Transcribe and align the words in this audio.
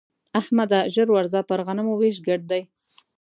احمده! 0.39 0.79
ژر 0.93 1.07
ورځه 1.11 1.39
پر 1.49 1.59
غنمو 1.67 1.93
وېش 1.97 2.17
ګډ 2.27 2.41
دی. 2.51 2.61